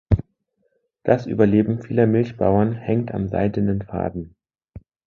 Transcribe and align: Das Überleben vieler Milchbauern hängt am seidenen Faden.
Das 1.03 1.27
Überleben 1.27 1.79
vieler 1.83 2.07
Milchbauern 2.07 2.73
hängt 2.73 3.13
am 3.13 3.27
seidenen 3.27 3.83
Faden. 3.83 4.33